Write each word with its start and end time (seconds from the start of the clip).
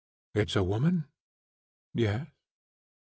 "It's 0.33 0.55
a 0.55 0.63
woman?" 0.63 1.05
"Yes." 1.93 2.25